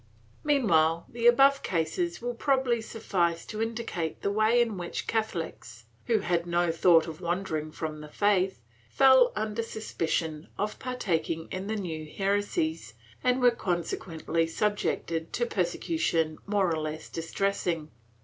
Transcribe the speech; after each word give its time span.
Meanwhile 0.43 1.05
the 1.09 1.27
above 1.27 1.61
cases 1.61 2.23
will 2.23 2.33
probably 2.33 2.81
suffice 2.81 3.45
to 3.45 3.61
indicate 3.61 4.23
the 4.23 4.31
way 4.31 4.59
in 4.59 4.75
which 4.75 5.05
Catholics, 5.05 5.85
who 6.07 6.21
had 6.21 6.47
no 6.47 6.71
thought 6.71 7.05
of 7.05 7.21
wandering 7.21 7.71
from 7.71 8.01
the 8.01 8.07
faith, 8.07 8.63
fell 8.89 9.31
under 9.35 9.61
suspicion 9.61 10.47
of 10.57 10.79
partaking 10.79 11.47
in 11.51 11.67
the 11.67 11.75
new 11.75 12.11
heresies 12.11 12.95
and 13.23 13.41
were 13.43 13.51
consequently 13.51 14.47
subjected 14.47 15.31
to 15.33 15.45
persecution 15.45 16.39
more 16.47 16.67
or 16.75 16.79
less 16.81 17.07
distressing. 17.07 17.91